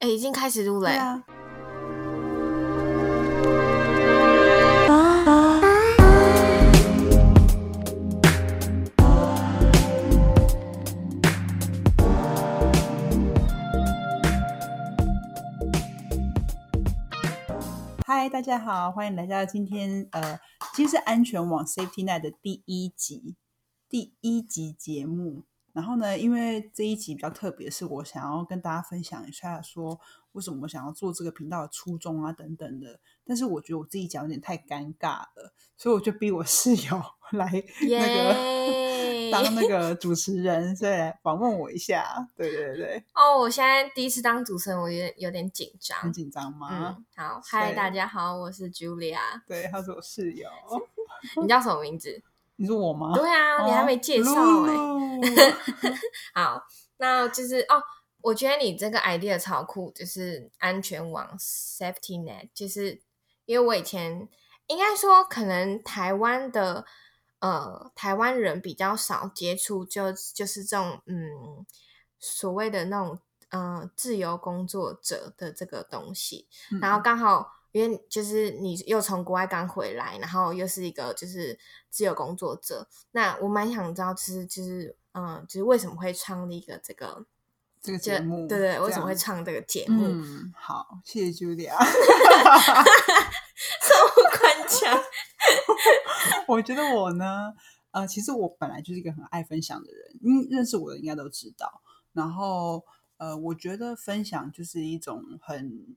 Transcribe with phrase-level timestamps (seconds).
[0.00, 1.24] 哎，已经开始录了。
[18.06, 20.38] 嗨，大家好，欢迎来到今天呃，
[20.74, 23.34] 今天是安全网 Safety Net 的第一集，
[23.88, 25.42] 第一集节目。
[25.78, 29.96] 然后呢，因为这一集比较特别，是我想要跟大家分享一下，说
[30.32, 32.98] 为什么我想要做这个频道的初衷啊等等的。
[33.24, 37.00] 但是我觉得我自己讲有点太尴尬了，所以我就逼我室友
[37.30, 37.48] 来
[37.88, 42.28] 那个当那个主持人，所以来访问我一下。
[42.34, 45.96] 对对对，哦，我现在第一次当主持人，我有点有点紧张。
[46.00, 46.96] 很紧张吗？
[46.98, 49.20] 嗯，好，嗨，大家好，我是 Julia。
[49.46, 50.48] 对，他是我室友。
[51.40, 52.20] 你叫什么名字？
[52.60, 53.14] 你是我吗？
[53.14, 54.32] 对啊，你还没介绍
[54.64, 54.74] 哎。
[56.34, 56.60] 好，
[56.96, 57.80] 那就是哦，
[58.20, 63.00] 我觉得你这个 idea 超酷，就是安全网 safety net，就是
[63.44, 64.28] 因为我以前
[64.66, 66.84] 应该说，可能台湾的
[67.38, 71.64] 呃台湾人比较少接触，就就是这种嗯
[72.18, 76.48] 所谓的那种呃自由工作者的这个东西，
[76.80, 77.57] 然后刚好。
[77.78, 81.56] 因为就是你又从国外刚回来，然后又是一个就是
[81.88, 87.24] 自由工作者，那我蛮想知道，其实就是嗯，就是为什么会创立一个这个
[87.80, 88.48] 这个节目？
[88.48, 90.06] 对对，为什么会创这个节目？
[90.08, 91.72] 嗯，好，谢谢 Julia。
[96.48, 97.54] 我觉得我呢，
[97.92, 101.80] 呃，其实我本来就是一个很爱分享的人，因为认识我的应该都知道。
[102.12, 102.84] 然后，
[103.18, 105.96] 呃，我觉得分享就是一种很。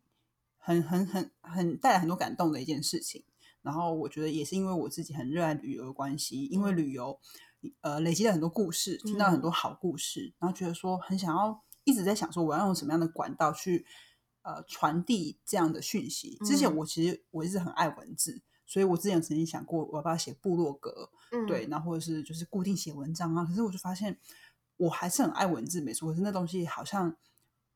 [0.64, 3.24] 很很很很带来很多感动的一件事情，
[3.64, 7.20] 然后我觉得也是因为我自己很热爱旅游的关系，因为旅游
[7.82, 13.86] 呃累积了很多故事，听到很多好故事，然后觉得说很想要一直在想说我要用什么样的管道去
[14.44, 16.38] 呃传递这样的讯息。
[16.46, 21.10] 之前我其实我一直很爱文字，所以我之前曾经想过我要不要写部落格，
[21.48, 23.44] 对，然后或者是就是固定写文章啊。
[23.44, 24.20] 可是我就发现
[24.78, 27.18] 我还是很爱文字，没错，可是那东西好像。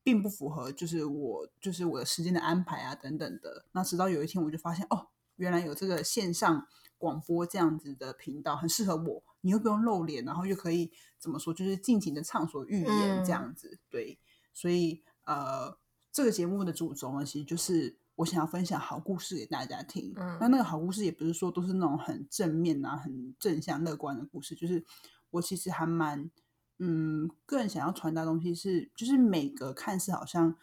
[0.05, 3.65] 并不符合，就是我就是我的时间的安排啊，等等的。
[3.71, 5.07] 那直到有一天，我就发现哦，
[5.37, 6.67] 原来有这个线上
[6.99, 9.23] 广播这样子的频道很适合我。
[9.41, 13.79] 你又不用露脸，然后又可以怎么说，就是尽情的畅所欲言这样子。
[13.89, 14.19] 对，
[14.53, 15.75] 所以呃，
[16.11, 20.13] 这个节目的主轴呢，其实就是我想要分享好故事给大家听。
[20.39, 24.85] 那那个好故事也不是说都是那种很正面啊、很正向、乐观的故事，就是
[25.31, 26.29] 我其实还蛮。
[26.79, 30.55] 嗯，个人想要传达东西是，就是每个看似好像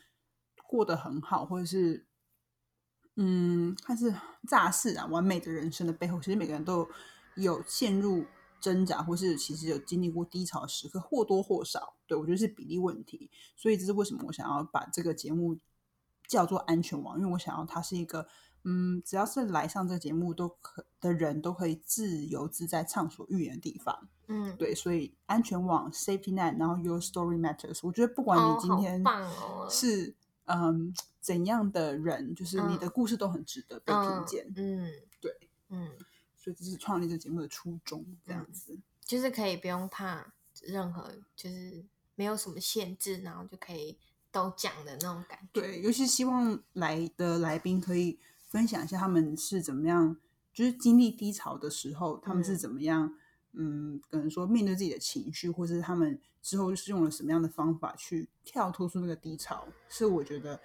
[0.69, 2.07] 过得很好，或者是
[3.17, 4.15] 嗯，看似
[4.47, 6.89] 乍似啊完美的人生的背后，其实每个人都
[7.37, 8.27] 有陷入
[8.61, 11.95] 挣扎，或是其实有经历过低潮时刻，或多或少。
[12.07, 15.59] 对我觉得是比例问题，所以这是为什么我想要把这个节目
[16.29, 18.29] 叫做安全网，因为我想要它是一个。
[18.65, 24.09] 嗯，只要是来上这个节目都可的人都可以自由自在畅所欲言的地方。
[24.29, 27.81] 嗯，对，所以安全网 safety net，然后 your story matters。
[27.83, 29.03] 我觉得不管你今天
[29.69, 30.15] 是
[30.45, 34.53] 嗯怎样的人，就是你的故事都很值得被听见。
[34.55, 34.89] 嗯，
[35.21, 35.37] 对，
[35.69, 35.91] 嗯，
[36.37, 41.85] 所以这是创立这节目的初衷，这样子就是可以不用怕任何，就是
[42.15, 43.99] 没有什么限制，然后就可以
[44.31, 45.61] 都讲的那种感觉。
[45.61, 48.21] 对，尤其希望来的来宾可以。
[48.53, 50.15] 分享一下他们是怎么样，
[50.53, 53.15] 就是经历低潮的时候，他们是怎么样，
[53.55, 60.61] 嗯，可能说面对自己的情绪，或是他们之后是用了什么样的方法去跳脱出那个低潮，是我觉得，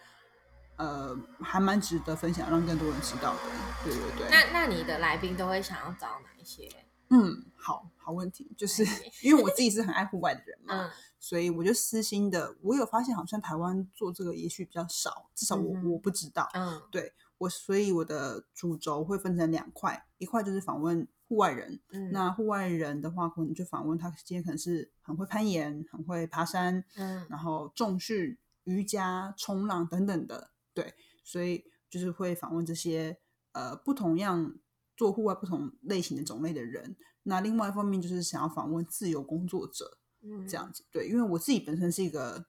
[0.76, 3.40] 呃，还蛮值得分享，让更多人知道的。
[3.86, 4.28] 对对对。
[4.30, 6.70] 那那你的来宾都会想要找哪一些？
[7.10, 8.86] 嗯，好好问题，就是
[9.22, 16.50] 因为我自己是很爱户外的人嘛，所以我就私心的，我有发现好像台湾做这个也许比较少，至少我我不知道。
[16.54, 17.14] 嗯，对。
[17.40, 33.20] 我所以我的主轴会分成两块，一块就是访问户外人，嗯，那户外人的话，可能就访问他今天可能是很会攀岩、很会爬山，嗯，然后重训、瑜伽、冲浪等等的，对，所以就是会访问这些
[33.52, 34.56] 呃不同样
[34.96, 36.96] 做户外不同类型的种类的人。
[37.24, 42.48] 那另外一方面就是想要访问自由工作者，嗯，这样子，对，因为我自己本身是一个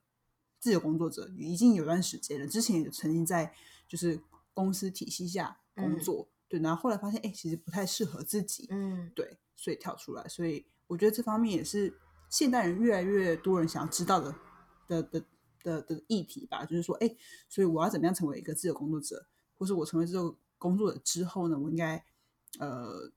[0.57, 3.53] 自由工作者，已经有段时间了，之前也曾经在
[3.87, 4.19] 就是。
[4.59, 10.27] 公司体系下工作，对，然后后来发现，哎，其实不太适合自己，嗯，对，所以跳出来。
[10.27, 11.93] 所以我觉得这方面也是
[12.29, 14.35] 现代人越来越多人想要知道的
[14.87, 15.23] 的的
[15.63, 16.65] 的的议题吧。
[16.65, 17.15] 就是说，哎，
[17.47, 19.25] 所以我要怎么样成为一个自由工作者，
[19.57, 22.03] 或是我成为自由工作者之后呢，我应该
[22.59, 23.09] 呃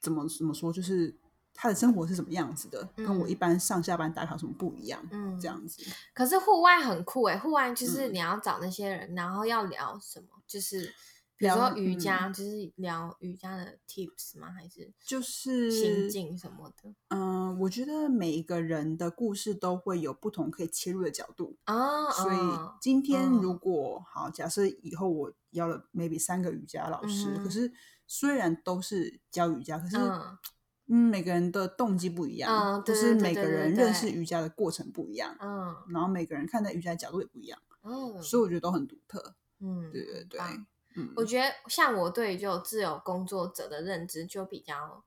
[0.00, 1.12] 怎么怎么说，就是
[1.52, 5.82] 他的生活是什么样子的，跟我嗯一般上下班打卡有什么不一样，嗯这样子。
[6.14, 10.92] 可是户外很酷哎，户外就是嗯你要找那些人，然后要聊什么，就是
[11.36, 14.50] 比如聊说瑜嗯伽，就是聊瑜伽的 tips 吗？
[14.50, 16.92] 还是就是心境什么的？
[17.10, 27.72] 嗯，我觉得每一个人的故事都会有不同可以切入的角度，哦，所以哦今天嗯如果、好，假设以后我邀了 maybe 三个瑜伽老师，嗯可是
[28.08, 30.38] 虽然都是教瑜伽，可是嗯
[30.88, 39.36] 嗯每个人的动机不一样，嗯就是每个人认识瑜伽的过程不一样，嗯然后每个人看待瑜伽的角度也不一样，嗯所以我觉得都很独特。
[39.60, 40.40] 嗯，对对对，
[40.96, 45.02] 嗯，我觉得像我对就自由工作者的认知就比较，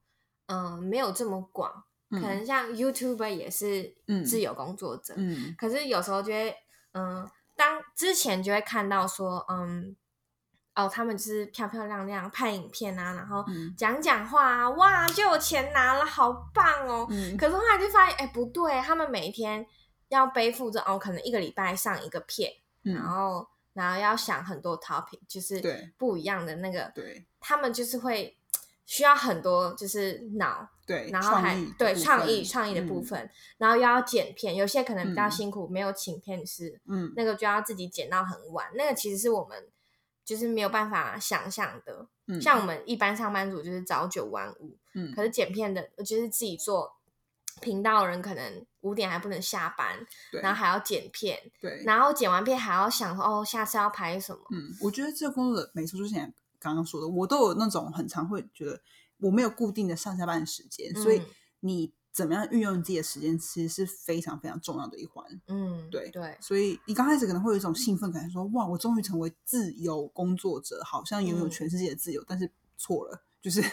[0.48, 1.84] 嗯，没有这么广。
[2.10, 5.56] 可能像 YouTuber 也是嗯自由工作者，嗯。
[5.58, 6.54] 可是有时候就会，
[6.92, 7.26] 嗯，
[7.56, 9.96] 当之前就会看到说，嗯，
[10.76, 13.74] 哦，他们就是漂漂亮亮拍影片啊，然后嗯。
[13.78, 17.08] 讲讲话啊，哇，就有钱拿了，好棒哦。
[17.10, 17.38] 嗯。
[17.38, 19.66] 可是后来就发现，哎，不对，他们每一天
[20.10, 22.52] 要背负着哦，可能一个礼拜上一个片，
[22.82, 27.26] 然嗯，后然后要想很多 topic，就是不一样的那个，对。
[27.40, 28.38] 他们就是会
[28.86, 33.04] 需要很多就是脑，对，然后还创对创意创意的部，嗯。
[33.04, 35.32] 分，然后又要剪片，有些可能比较嗯。
[35.32, 37.12] 辛苦，没有请片师，嗯。
[37.16, 39.68] 那个就要自己剪到很晚，那个其实是我们
[40.24, 42.08] 就是没有办法想象的。
[42.28, 45.14] 嗯，像我们一般上班族就是早九晚五，嗯。
[45.16, 46.98] 可是剪片的就是自己做
[47.60, 54.40] 频道人，可能五点还不能下班，对然后还要剪片，对，然后剪完片还要想说哦，下次要拍什么。
[54.52, 58.82] 嗯，我觉得这个工作的没错，就是像刚刚说的，我都有那种很常会觉得
[59.18, 61.26] 我没有固定的上下班的时间，所以嗯
[61.62, 65.26] 你怎么样运用你自己的时间，其实是非常非常重要的一环。
[65.48, 73.64] 嗯，对对，所以你刚开始可能会有一种兴奋感，说哇，我终于成为自由工作者，好像拥有嗯全世界的自由，但是错了，就是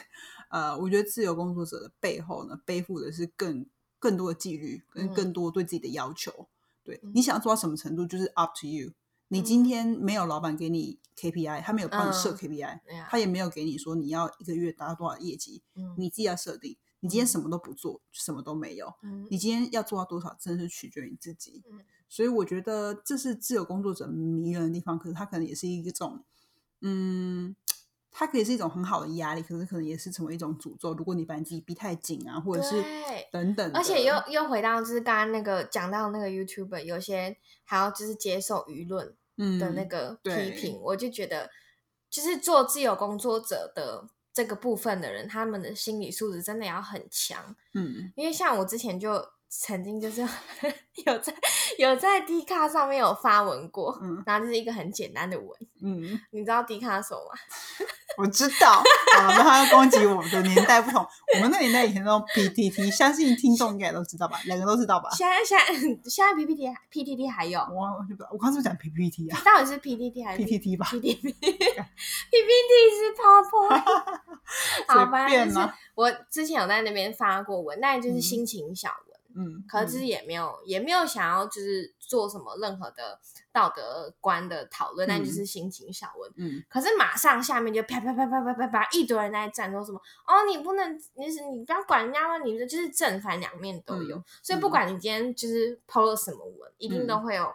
[0.48, 3.66] 呃，我觉得自由工作者的背后呢，背负的是更
[3.98, 6.48] 更多的纪律，跟嗯更多对自己的要求。
[6.84, 8.92] 对嗯你想要做到什么程度，就是 up to you。
[9.28, 12.80] 你今天没有老板给你 KPI，他没有帮你设嗯 KPI，、
[13.10, 16.76] 他也没有给你说你要一个月达到多少业绩，嗯你自己要设定。
[17.00, 18.94] 你今天什么都不做，什么都没有。
[19.02, 21.62] 嗯你今天要做到多少，真的是取决于你自己。
[21.70, 21.80] 嗯
[22.10, 26.24] 所以我觉得这是自由工作者迷人的地方，可是他可能也是一种，
[26.80, 27.54] 嗯，
[28.10, 30.94] 它可以是一种很好的压力，可是可能也是成为一种诅咒。
[30.94, 41.50] 如果你把你自己逼太紧啊，或者是对等等，而且又又回到就是刚刚那个讲到那个 YouTuber，有些还要就是接受舆论嗯的那个批对评，我就觉得
[42.10, 47.54] 就是做自由工作者的这个部分的人，他们的心理素质真的要很强。
[47.74, 50.20] 嗯因为像我之前就曾经就是
[51.06, 51.34] 有在
[51.78, 55.48] 有在 D 卡上面有发文过，嗯 然后就是一个很简单的文，
[55.82, 57.38] 嗯，你知道 D 卡什么吗？
[58.18, 58.82] 我知道。
[59.16, 64.40] 好了，那他要攻击我们的年代不同，我们那年代以前那种 PTT，相信听众应该也都知道吧？
[64.44, 65.08] 两个都知道吧？
[65.16, 65.64] 现在现在
[66.10, 73.80] 现在 PPT PTT 还有，我我就不知道，我刚是不是讲 PPT 啊到底是 PTT 还是？PTT 吧，PPT PPT 是 PowerPoint，
[74.88, 75.74] 好，随反正就是便啊。
[75.94, 79.07] 我之前有在那边发过文，但就是嗯心情小文。
[79.38, 80.06] 嗯，可是嗯。
[80.06, 83.20] 也没有，也没有想要就是做什么任何的
[83.52, 86.32] 道德观的讨论，但就是心情小问。
[86.36, 86.64] 嗯。
[86.68, 92.44] 可是马上下面就啪啪啪啪啪啪啪，一堆人在站，说什么哦，你不能，你是你不要管人家吗？
[92.44, 94.24] 你的就是正反两面都有，嗯。
[94.42, 97.22] 所以不管你今天就是 PO 了什么文，一定都嗯。
[97.22, 97.52] 会有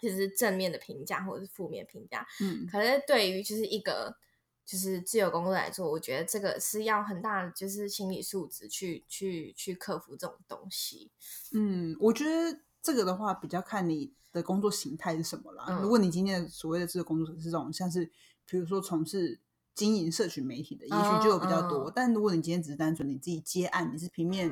[0.00, 2.26] 就是正面的评价或者是负面评价。
[2.40, 2.66] 嗯。
[2.70, 4.16] 可是对于就是一个
[4.64, 11.10] 就是自由工作来做，我觉得这个是要很大的就是心理素质去去去克服这种东西。
[11.52, 15.66] 嗯，我觉得这个的话比较看你的工作形态是什么啦。
[15.68, 18.10] 嗯如果你今天的所谓的自由工作者是这种像是
[18.46, 19.38] 比如说从事
[19.74, 21.90] 经营社群媒体的，也许就有比较多。
[21.90, 24.48] 但如果你今天只是单纯你自己接案，你是平面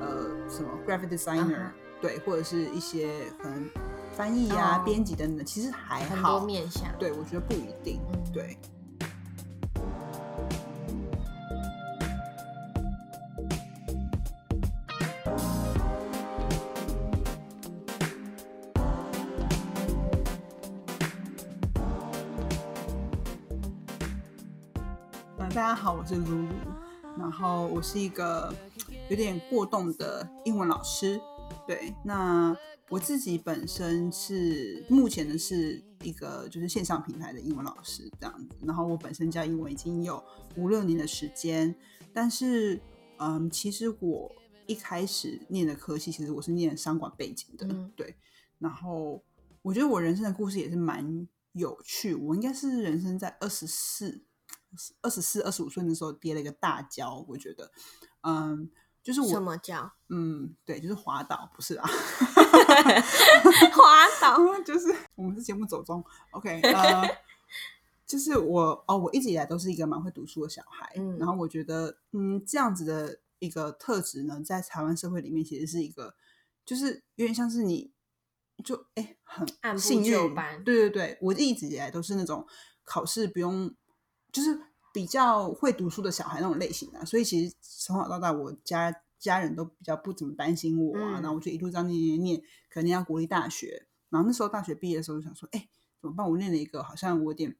[0.00, 3.70] 呃什么 graphic designer，、嗯对，或者是一些可能
[4.12, 6.38] 翻译啊、哦编辑等等，其实还很好。
[6.38, 6.92] 多面向。
[6.98, 8.00] 对，我觉得不一定。
[8.12, 8.58] 嗯对。
[26.10, 26.48] 是露露，
[27.16, 28.52] 然后我是一个
[29.08, 31.20] 有点过动的英文老师。
[31.68, 32.56] 对，那
[32.88, 40.20] 我自己本身是目前呢是一个就是线上平台的英文老师这样子，然后我本身教英文已经有
[40.56, 41.72] 五六年的时间，
[42.12, 42.80] 但是
[43.18, 44.32] 嗯，其实我
[44.66, 48.16] 一开始念的科系，其实我是念商管背景的，嗯对，
[48.58, 49.22] 然后
[49.62, 54.24] 我觉得我人生的故事也是蛮有趣，我应该是人生在二十四。
[55.02, 57.70] 二十四、二十五岁的时候跌了一个大跤，我觉得，
[58.22, 58.70] 嗯，
[59.02, 61.88] 就是我什么跤嗯，对，就是滑倒，不是啊，
[63.72, 64.38] 滑倒？
[64.62, 67.08] 就是我们是节目走中，OK，呃，
[68.06, 76.14] 就是我哦，我一直以来都是一个蛮会读书的小孩，嗯然后我觉得，嗯，这样子的一个特质呢，在台湾社会里面其实是一个，
[76.64, 77.92] 就是有点像是你
[78.62, 82.46] 就哎很按部幸运，就班对对对，我一直以来都是那种
[82.84, 83.74] 考试不用，
[84.32, 84.60] 就是
[84.92, 95.68] 比较会读书的小孩那种类型的，所以其实从小到大，我家家人都比较不怎么担心我啊，嗯然后我就一路这样念念念，可能念到国立大学，然后那时候大学毕业的时候就想说，哎，
[96.00, 96.28] 怎么办？
[96.28, 97.56] 我念了一个好像我有点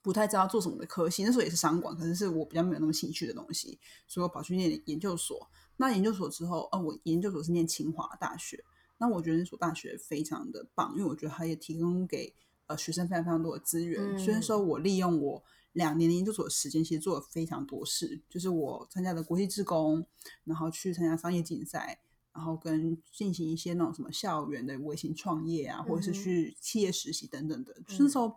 [0.00, 5.50] 不太知道做什么的科系，那时候也是商管，可是是我比较没有那么兴趣的东西，所以我跑去念研究所。
[5.76, 8.64] 那研究所之后，呃，我研究所是念清华大学，
[8.98, 12.32] 那我觉得那所大学非常的棒，因为我觉得它也提供给
[12.66, 14.14] 呃学生非常非常多的资源。
[14.14, 15.42] 嗯虽然说我利用我
[15.72, 20.06] 两年的研究所的时间，其实做了非常多事，就是我参加的国际志工，
[20.44, 21.98] 然后去参加商业竞赛，
[22.32, 27.74] 然后跟进行一些那种什么校园的微型创业啊，或者是去企业实习等等的。
[27.86, 28.36] 就是那时候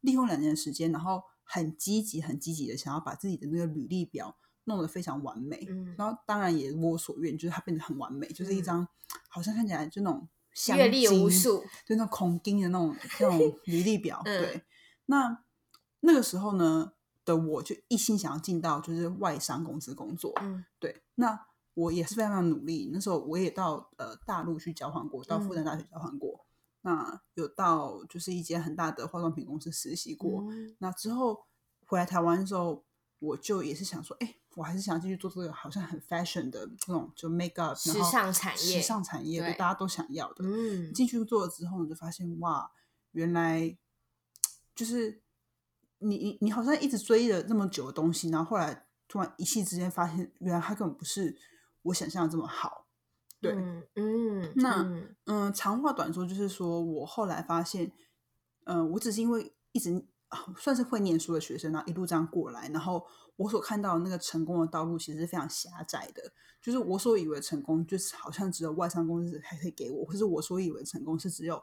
[0.00, 5.66] 利用两年的时间，然后很积极、很积极的想要把自己的那个履历表弄得非常完美。
[5.68, 8.88] 嗯然后当然也如我所愿，就是它变得很完美，就是一嗯张
[9.28, 10.28] 好像看起来就那种香
[10.76, 14.20] 阅历无数，就那种孔丁的那种那种 履历表。
[14.24, 14.62] 嗯对，
[15.06, 15.44] 那
[16.00, 16.92] 那个时候呢
[17.24, 20.32] 的我就一心想要进到就是外商公司工作。
[20.40, 22.90] 嗯对，那我也是非常非常努力。
[22.92, 26.44] 那时候我也到呃大陆去交换过，到复旦嗯大学交换过。
[26.80, 30.42] 那有到就是一间很大的化妆品公司实习过。
[30.50, 31.46] 嗯那之后
[31.86, 32.84] 回来台湾的时候，
[33.18, 40.44] 我就也是想说，哎、我还是想继续做这个好像很 fashion 的那种，就 make up，时尚产业时尚产业，对对大家都想要的。
[40.44, 42.70] 嗯进去做了之后，你就发现哇，
[43.12, 43.76] 原来
[44.74, 45.22] 就是
[45.98, 51.36] 你你你好像一直追了这么久的东西，然后后来突然一夕之间发现，原来它根本不是
[51.82, 52.86] 我想象的这么好。
[53.40, 57.92] 对，嗯嗯，那嗯嗯，长话短说，就是说我后来发现，
[58.64, 60.02] 嗯、我只是因为一直啊
[60.56, 63.06] 算是会念书的学生，然后一路这样过来，然后
[63.36, 66.32] 我所看到的那个成功的道路其实是非常狭窄的。
[66.60, 71.62] 就是我所以为成功，就是好像只有外商公司才可以给我，或是我所以为成功是只有，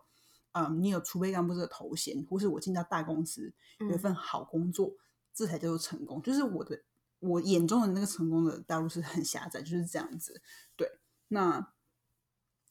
[0.53, 4.93] 嗯，你有储备干部这个头衔，或是我进到大公司有一嗯份好工作，
[5.33, 6.21] 这才叫做成功。
[6.21, 6.81] 就是我的
[7.19, 10.41] 我眼中的那个成功的道路是很狭窄，就是这样子。
[10.77, 10.89] 对，
[11.27, 11.73] 那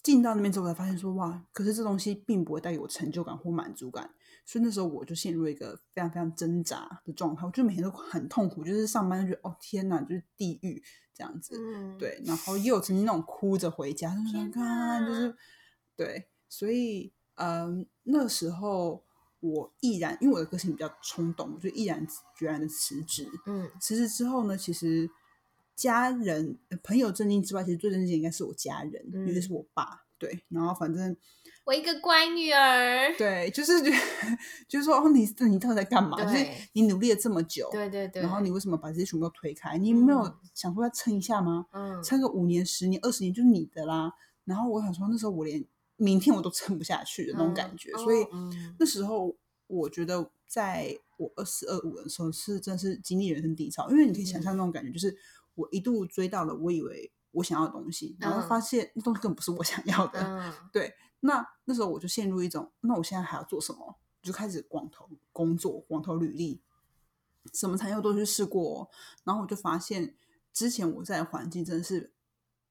[0.02, 10.82] 进到那边之后，才发现说哇，可是这东西并不会带给我成就感或满足感，所以那时候我就陷入一个非常非常挣扎的状态，我就每天都很痛苦，就是上班就觉得哦天哪，就是地狱
[11.14, 11.56] 这样子。
[11.58, 15.34] 嗯，对，然后也有曾经那种哭着回家，就是说看，就是哪
[15.96, 19.02] 对，所以嗯，那时候
[19.40, 23.26] 我毅然，因为我的个性比较冲动，我就毅然决然的辞职。
[23.46, 25.08] 嗯辞职之后呢，其实
[25.74, 30.02] 家人、呃朋友震惊之外，其实最震惊的应该是我家人，嗯尤其是我爸。
[30.16, 31.14] 对，然后反正
[31.64, 33.96] 我一个乖女儿，对，就是觉得
[34.68, 36.22] 就是说，哦，你你到底在干嘛？
[36.22, 39.78] 就是你努力了这么久，对对对，然后你为什么把这些全部都推开？
[39.78, 41.66] 你没有嗯想说要撑一下吗？
[41.72, 44.12] 嗯撑个五年、十年、二十年就是你的啦。
[44.44, 45.64] 然后我想说，那时候我连
[45.96, 48.26] 明天我都撑不下去的那种感觉，嗯所以
[48.78, 49.34] 那时候
[49.66, 55.16] 我觉得，在我二四二五的时候，是真的是经历人生低潮，因为你可以想象那种感觉，就是
[55.54, 60.20] 我一度追到了我以为我想要的东西，然后嗯发现那东西根本不是我想要的。
[60.20, 60.92] 嗯对，
[61.26, 63.98] 那那时候我就陷入一种，那我现在还要做什么？
[64.22, 66.60] 就开始广投工作，广投履历，
[67.52, 68.88] 什么产业都去试过哦、
[69.24, 70.14] 然后我就发现，
[70.52, 72.12] 之前我在的环境真的是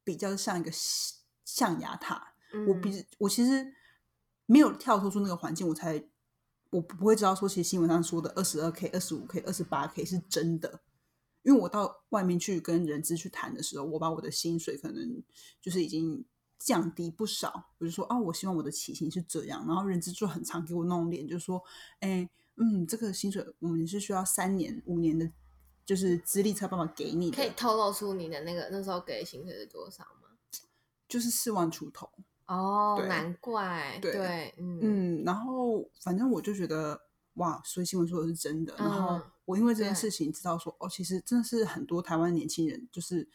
[0.04, 2.34] 比较像一个象象牙塔。
[2.68, 3.74] 我嗯比我其实
[4.46, 6.04] 没有跳脱出那个环境，我才
[6.70, 10.82] 我不会知道说，其实新闻上说的二十二 k、二十五 k、二十八 k 是真的。
[11.42, 15.22] 因为我到外面去跟人资去谈的时候，我把我的薪水可能
[15.60, 16.24] 就是已经
[16.64, 17.72] 降低不少。
[17.78, 21.62] 我就说哦，我希望我的起薪是这样，然后人资就很常给我那种脸，就说，
[22.00, 25.30] 哎，嗯，这个薪水我们是需要三年、五年的，
[25.86, 30.30] 就是资历才有办法给你的，可以透露出你的那个那时候给的薪水是多少吗？
[31.10, 32.10] 就是四万出头。
[32.46, 37.00] 哦，难怪，对对，嗯嗯，然后反正我就觉得
[37.34, 38.74] 哇，所以新闻说的是真的。
[38.78, 43.28] 然后嗯我因为这件事情知道说，哦，其实真的是很多台湾年轻人就是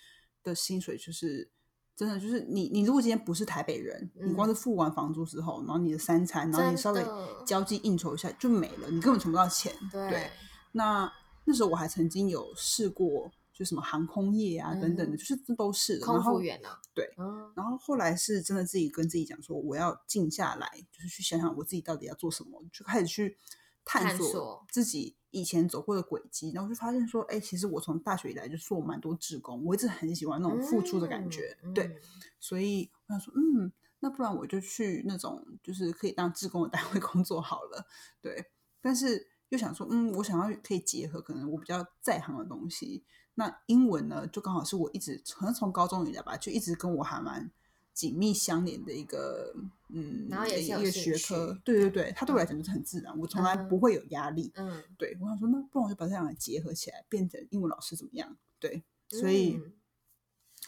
[0.42, 1.50] 的薪水就是。
[1.98, 7.04] 真的就是你，你如果今天不是台北人，你光是付完房租之后，然后你的三餐，然后你稍微
[7.44, 9.74] 交际应酬一下就没了，你根本存不到钱。
[9.90, 10.30] 对，
[10.70, 11.12] 那
[11.44, 16.06] 那时候我还曾经有试过，就什么航空业啊、等等的，嗯就是这都是的。
[16.06, 16.68] 空然后服员呢？
[16.94, 23.36] 对，嗯然后后来是真的自己跟自己讲说，我要静下来，就是去想想我自己到底要做什么，就开始去
[23.84, 32.00] 探索自己以前走过的轨迹，然后就发现说，哎，其实我从大学以来就做蛮多志工，我一直很喜欢那种付出的感觉，对，
[32.40, 37.86] 所以我想说，嗯，那不然我就去那种就是可以当志工的单位工作好了，
[38.22, 43.04] 对，但是又想说，嗯，我想要可以结合可能我比较在行的东西，
[43.34, 47.50] 那英文呢，就刚好是我一直可能从高中以来吧，就一直跟我还蛮。
[47.98, 49.52] 紧密相连的一个，
[49.88, 54.52] 嗯，然后也是一个学科，对对对，它对我来讲就是很自然，我从来不会有压力。
[54.54, 58.36] 嗯，对我想说，那不然我就把这两个结合起来，变成英文老师怎么样？
[58.60, 59.60] 对，所以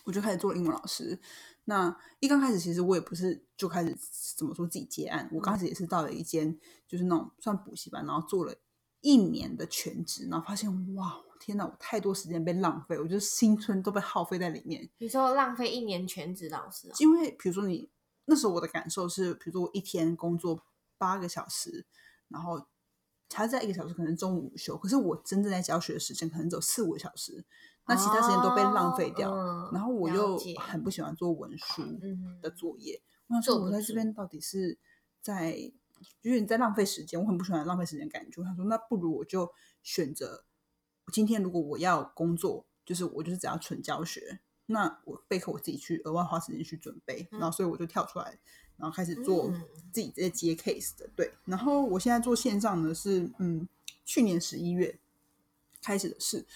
[0.04, 1.20] 我就开始做英文老师。
[1.66, 3.96] 那一刚开始，其实我也不是就开始
[4.36, 6.58] 怎么说自己接案，我刚开始也是到了一间
[6.88, 8.52] 就是那种算补习班，然后做了
[9.02, 11.22] 一年的全职，然后发现哇。
[11.40, 14.88] 天哪，我太多时间被浪费，我觉得青春都被耗费在里面。
[14.98, 16.92] 你说浪费一年全职老师？
[16.98, 17.88] 因为比如说你
[18.26, 20.62] 那时候我的感受是，比如说我一天工作
[20.98, 21.86] 八个小时，
[22.28, 22.66] 然后
[23.32, 27.42] 还在一个小时可能中午午休，可是我真正在教学的时间可能只有四五个小时，
[27.86, 29.34] 那其他时间都被浪费掉。
[29.72, 31.82] 然后我又很不喜欢做文书
[32.42, 34.78] 的作业，我想说我在这边到底是
[35.22, 35.52] 在，
[36.20, 38.42] 就是你在浪费时间，我很不喜欢浪费时间感觉。
[38.42, 39.50] 他说那不如我就
[39.82, 40.44] 选择。
[41.10, 48.38] 今天如果我要工作，就是我就是只要纯教学，那我备课我自己去额外花时间去准备，然后所以我就跳出来，
[48.76, 49.52] 然后开始做
[49.92, 51.08] 自己在接 case 的。
[51.14, 53.68] 对，然后我现在做线上呢是嗯，
[54.04, 54.98] 去年十一月
[55.82, 56.46] 开始的事。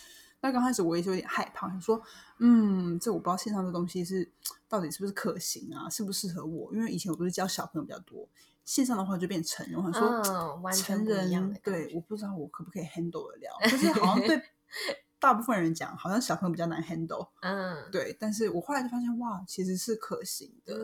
[0.40, 2.02] 那刚开始我也是有点害怕，想说
[2.38, 4.30] 嗯，这我不知道线上的东西是
[4.68, 6.70] 到底是不是可行啊，适不适合我？
[6.74, 8.28] 因为以前我都是教小朋友比较多。
[8.64, 14.40] 线上的话就变成人，我想说成人对，我不知道我可不可以 handle 得了，就是好像对
[15.20, 18.16] 大部分人讲，好像小朋友比较难 handle，嗯，对。
[18.18, 20.74] 但是我后来就发现，哇，其实是可行的，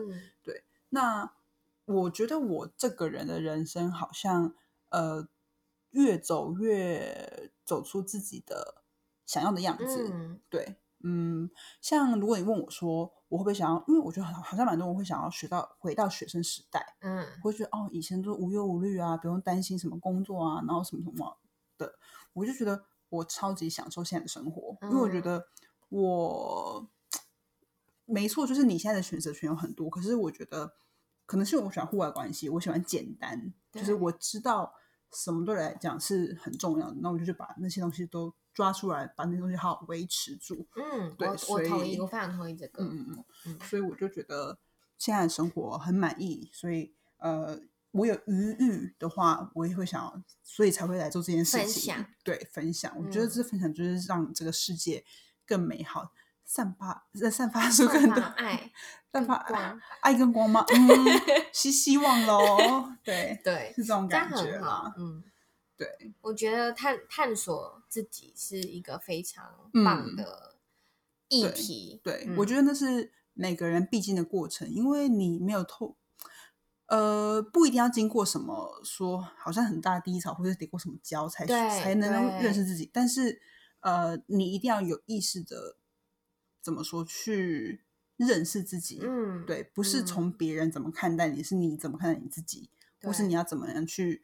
[0.41, 0.63] 对。
[0.89, 1.31] 那
[1.85, 4.53] 我觉得我这个人的人生好像
[4.89, 5.27] 呃，
[5.91, 8.83] 越走越走出自己的
[9.25, 10.75] 想要的样子，对。
[11.03, 11.49] 嗯，
[11.81, 21.37] 像如果你问我说我会不会想要，因为我觉得好像蛮多人会想要学到回到学生时代，嗯，会觉得哦以前都无忧无虑啊，不用担心什么工作啊，然后什么什么
[21.77, 21.93] 的，
[22.33, 25.47] 我就觉得我超级享受现在的生活，因为我觉得
[25.87, 26.85] 我
[28.03, 30.73] 没错，就是你现在的选择权有很多，可是我觉得
[31.25, 34.73] 可能是我喜欢户外关系，我喜欢简单，就是我知道
[35.13, 38.35] 什么对我来讲是很重要的，那我就去把那些东西都。
[38.53, 40.67] 抓出来，把那些东西好好维持住。
[40.75, 42.83] 嗯，对，我同意，我非常同意这个。
[42.83, 44.57] 嗯嗯嗯，所以我就觉得
[44.97, 46.49] 现在的生活很满意。
[46.53, 47.59] 所以呃，
[47.91, 51.65] 我有余裕的话，我也会想要，所以才会来做这件事情。
[51.65, 52.93] 分享，对，分享。
[52.97, 55.03] 我觉得这分享就是让这个世界
[55.45, 56.11] 更美好，
[56.43, 58.71] 散发在散发出更多爱，
[59.11, 60.65] 散发光，爱跟光吗？
[60.67, 60.87] 嗯，
[61.53, 62.91] 希希望喽。
[63.03, 64.93] 对对，是这种感觉啦。
[64.97, 65.23] 嗯。
[65.81, 70.57] 对，我觉得探探索自己是一个非常棒的
[71.27, 71.99] 议题。
[72.03, 75.97] 对，我觉得那是每个人必经的过程，因为你没有透，
[76.85, 82.87] 呃，不一定要经过什么说好像很大低潮，或者得过什么跤才才能认识自己。
[82.93, 83.41] 但是，
[83.79, 85.77] 呃，你一定要有意识的
[86.61, 87.83] 怎么说去
[88.17, 88.99] 认识自己。
[89.01, 92.69] 嗯，对，不是从别人怎么看待你，是你怎么看待你自己，
[93.01, 94.21] 或是你要怎么样去。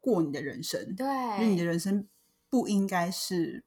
[0.00, 2.08] 过你的人生，对，因为你的人生
[2.48, 3.62] 不应该是，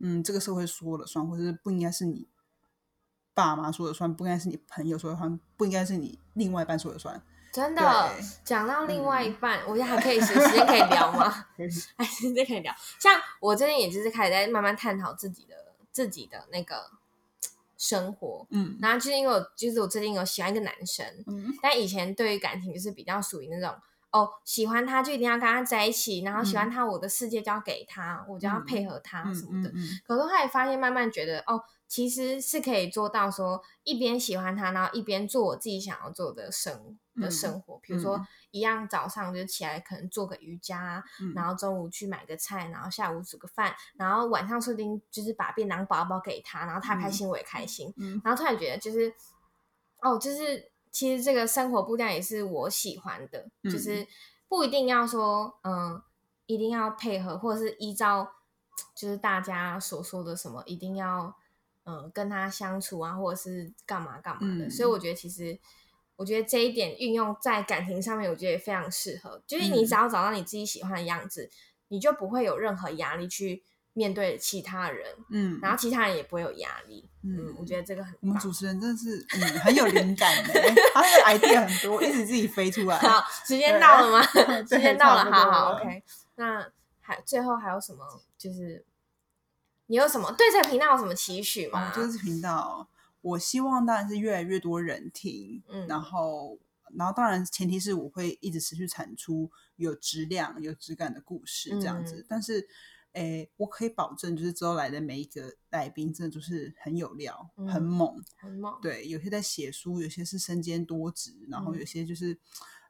[0.00, 2.26] 嗯，这个社会说了算，或者是不应该是你
[3.32, 7.22] 爸妈说了算，不应该是你朋友说了算，不应该是你另外一半说了算。
[7.52, 11.46] 真的，讲到另外一半，我觉得还可以，时间可以聊吗？
[11.96, 12.74] 哎，时间可以聊。
[12.98, 16.90] 像我最近也就是开始在慢慢探讨自己的自己的那个
[17.76, 23.80] 生活，嗯，然后就是因为我就是我最近有喜欢一个男生，嗯，但以前对于感情就是比较属于那种。
[24.12, 29.70] 哦，喜欢他就一定要跟他在一起，然后喜欢他，我的世界就要给他，我就要配合他什么的。
[30.04, 37.78] 可是后来发现，慢慢觉得哦，其实是可以做到说，一边喜欢他，然后一边做我自己想要做的生的生活。
[37.78, 38.20] 比如说，
[38.50, 41.04] 一样早上就起来可能做个瑜伽，
[41.36, 47.94] 然后中午去买个菜，然后下午煮个饭，然后晚上说不定就是把便当包包给他，然后他开心我也开心。
[48.24, 49.14] 然后突然觉得就是
[50.00, 50.69] 哦，就是。
[50.90, 54.06] 其实这个生活步调也是我喜欢的，就是
[54.48, 56.02] 不一定要说，嗯，
[56.46, 58.32] 一定要配合，或者是依照
[58.94, 61.34] 就是大家所说的什么，一定要
[61.84, 64.68] 嗯跟他相处啊，或者是干嘛干嘛的。
[64.68, 65.58] 所以我觉得，其实
[66.16, 69.40] 我觉得这一点运用在感情上面，我觉得也非常适合。
[69.46, 71.50] 就是你只要找到你自己喜欢的样子，
[71.88, 73.62] 你就不会有任何压力去。
[73.92, 78.14] 面对其他人，嗯，然后其他人也不会有压力，嗯，我觉得这个很。
[78.20, 80.52] 我们主持人真的是，嗯，很有灵感的，
[80.94, 82.96] 他的 idea 很多，一直自己飞出来。
[82.98, 84.22] 好，时间到了吗？
[84.62, 86.02] 时间到了，好好，OK。
[86.36, 88.22] 那还最后还有什么？
[88.38, 88.84] 就是
[89.86, 91.92] 你有什么对这个频道有什么期许吗？
[91.94, 92.88] 就是频道，
[93.20, 96.56] 我希望当然是越来越多人听，嗯，然后
[96.96, 102.68] 然后当然前提是我会一直持续产出有质量、有质感的故事这样子，但是。
[103.12, 108.78] 诶，我可以保证，就是之后来的每一个来宾，真的就是很有料、很猛、很猛。
[108.80, 112.38] 对，有些在写书，有些是身兼多职，然后有些就是，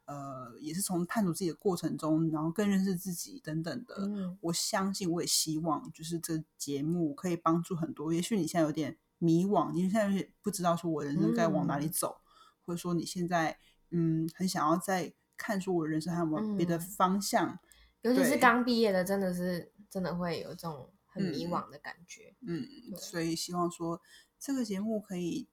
[0.04, 4.36] 呃，也是从探索自己的过程中，然后更认识自己等等的。
[4.42, 8.12] 我相信，我也希望，就是这节目可以帮助很多。
[8.12, 12.20] 也许你现在有点迷惘，你现在有点不知道说我人生该往哪里走，
[12.66, 13.58] 或者说你现在
[13.90, 17.58] 嗯很想要再看出我人生还有没有别的方向，
[18.02, 19.72] 尤其是刚毕业的，真的是。
[19.90, 22.64] 真的会有这种很迷惘的感觉，嗯，
[22.96, 24.00] 所以希望说
[24.38, 25.48] 这个节目可以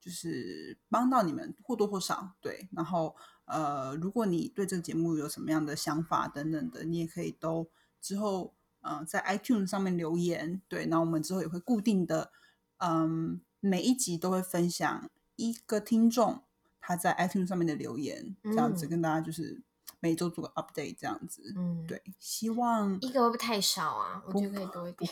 [0.00, 2.68] 就是帮到你们或多或少，对。
[2.72, 7.70] 然后呃，如果你对这个节目有什么样的想法等等的，你也可以都
[8.02, 10.86] 之后嗯在 iTunes 上面留言，对。
[10.86, 12.32] 那我们之后也会固定的，
[12.78, 16.42] 嗯，每一集都会分享一个听众
[16.80, 19.62] 他在 iTunes 上面的留言，这样子跟大家就是。
[20.00, 24.22] 每周做个 update 这样子，嗯，对，希望一个会不会太少啊？
[24.26, 25.10] 我觉得可以多一点，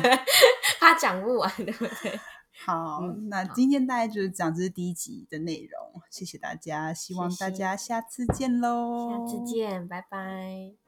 [0.80, 2.18] 怕讲不完，对不对？
[2.64, 10.83] 好，那今天大概就是讲这是第一集的内容，谢谢大家，希望大家下次见喽，下次见，拜拜。